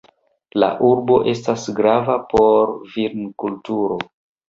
[0.63, 4.05] La urbo estas grava por vinkulturo.